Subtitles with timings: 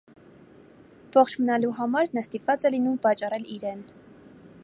[1.17, 3.85] Ողջ մնալու համար նա ստիպված է լինում վաճառել իրեն։